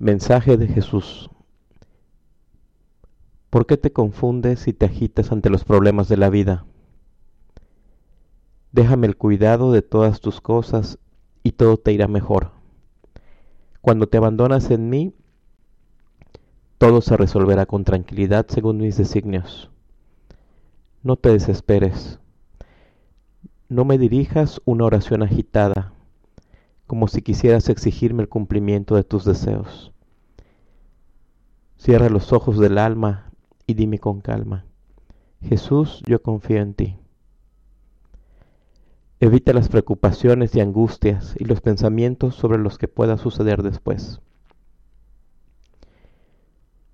[0.00, 1.30] Mensaje de Jesús.
[3.48, 6.66] ¿Por qué te confundes y te agitas ante los problemas de la vida?
[8.72, 10.98] Déjame el cuidado de todas tus cosas
[11.44, 12.50] y todo te irá mejor.
[13.82, 15.14] Cuando te abandonas en mí,
[16.78, 19.70] todo se resolverá con tranquilidad según mis designios.
[21.04, 22.18] No te desesperes.
[23.68, 25.92] No me dirijas una oración agitada,
[26.88, 29.93] como si quisieras exigirme el cumplimiento de tus deseos.
[31.84, 33.30] Cierra los ojos del alma
[33.66, 34.64] y dime con calma,
[35.42, 36.96] Jesús, yo confío en ti.
[39.20, 44.22] Evita las preocupaciones y angustias y los pensamientos sobre los que pueda suceder después.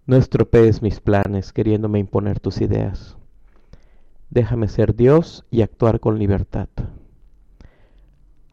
[0.06, 3.16] No estropees mis planes queriéndome imponer tus ideas.
[4.28, 6.68] Déjame ser Dios y actuar con libertad.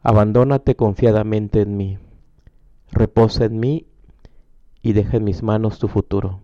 [0.03, 1.97] Abandónate confiadamente en mí.
[2.91, 3.87] Reposa en mí
[4.87, 6.39] y deja en mis manos tu futuro.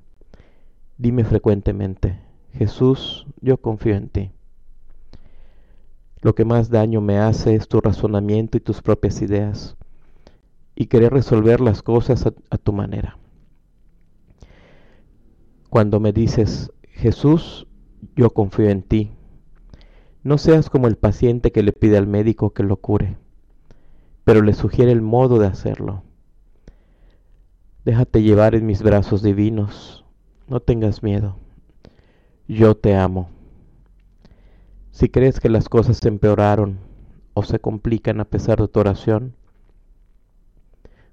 [0.98, 2.20] Dime frecuentemente,
[2.52, 4.32] Jesús, yo confío en ti.
[6.20, 9.78] Lo que más daño me hace es tu razonamiento y tus propias ideas,
[10.76, 13.18] y querer resolver las cosas a, a tu manera.
[15.70, 17.66] Cuando me dices, Jesús,
[18.14, 19.12] yo confío en ti,
[20.22, 23.16] no seas como el paciente que le pide al médico que lo cure,
[24.26, 26.04] pero le sugiere el modo de hacerlo.
[27.86, 30.06] Déjate llevar en mis brazos divinos,
[30.48, 31.36] no tengas miedo,
[32.48, 33.30] yo te amo.
[34.92, 36.80] Si crees que las cosas se empeoraron
[37.34, 39.36] o se complican a pesar de tu oración,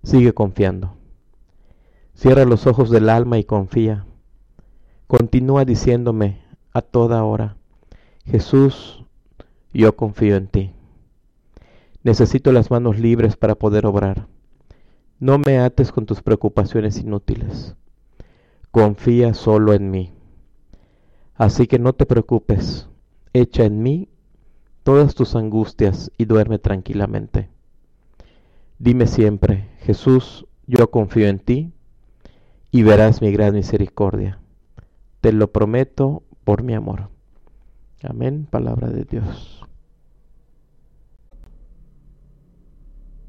[0.04, 0.94] sigue confiando.
[2.14, 4.06] Cierra los ojos del alma y confía.
[5.08, 6.40] Continúa diciéndome
[6.72, 7.56] a toda hora,
[8.26, 9.04] Jesús,
[9.72, 10.72] yo confío en ti.
[12.04, 14.28] Necesito las manos libres para poder obrar.
[15.20, 17.76] No me ates con tus preocupaciones inútiles.
[18.70, 20.14] Confía solo en mí.
[21.34, 22.88] Así que no te preocupes,
[23.34, 24.08] echa en mí
[24.82, 27.50] todas tus angustias y duerme tranquilamente.
[28.78, 31.74] Dime siempre, Jesús, yo confío en ti
[32.70, 34.40] y verás mi gran misericordia.
[35.20, 37.10] Te lo prometo por mi amor.
[38.02, 39.59] Amén, palabra de Dios.